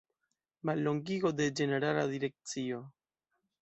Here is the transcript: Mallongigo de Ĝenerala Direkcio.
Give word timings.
Mallongigo 0.69 1.33
de 1.43 1.49
Ĝenerala 1.61 2.09
Direkcio. 2.17 2.85